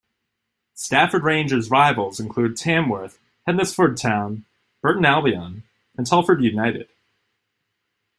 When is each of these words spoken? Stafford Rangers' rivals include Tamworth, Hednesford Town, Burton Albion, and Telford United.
Stafford 0.73 1.21
Rangers' 1.23 1.69
rivals 1.69 2.19
include 2.19 2.57
Tamworth, 2.57 3.19
Hednesford 3.47 3.97
Town, 4.01 4.45
Burton 4.81 5.05
Albion, 5.05 5.61
and 5.95 6.07
Telford 6.07 6.41
United. 6.41 6.89